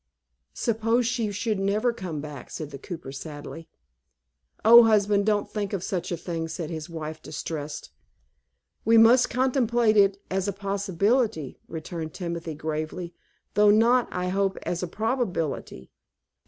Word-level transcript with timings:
"Suppose 0.55 1.05
she 1.05 1.31
should 1.31 1.59
never 1.59 1.93
come 1.93 2.21
back," 2.21 2.49
said 2.49 2.71
the 2.71 2.79
cooper, 2.79 3.11
sadly. 3.11 3.69
"Oh, 4.65 4.85
husband, 4.85 5.27
don't 5.27 5.47
think 5.47 5.73
of 5.73 5.83
such 5.83 6.11
a 6.11 6.17
thing," 6.17 6.47
said 6.47 6.71
his 6.71 6.89
wife, 6.89 7.21
distressed. 7.21 7.91
"We 8.83 8.97
must 8.97 9.29
contemplate 9.29 9.97
it 9.97 10.17
as 10.31 10.47
a 10.47 10.53
possibility," 10.53 11.59
returned 11.67 12.15
Timothy, 12.15 12.55
gravely, 12.55 13.13
"though 13.53 13.69
not, 13.69 14.07
I 14.11 14.29
hope, 14.29 14.57
as 14.63 14.81
a 14.81 14.87
probability. 14.87 15.91